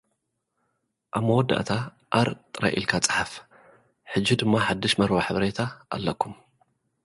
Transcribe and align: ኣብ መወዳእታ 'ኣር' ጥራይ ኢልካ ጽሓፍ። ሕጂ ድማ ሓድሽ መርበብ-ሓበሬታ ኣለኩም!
ኣብ 1.15 1.23
መወዳእታ 1.27 1.69
'ኣር' 1.83 2.31
ጥራይ 2.53 2.73
ኢልካ 2.77 2.91
ጽሓፍ። 3.05 3.31
ሕጂ 4.11 4.27
ድማ 4.39 4.53
ሓድሽ 4.65 4.93
መርበብ-ሓበሬታ 4.99 5.59
ኣለኩም! 5.95 6.33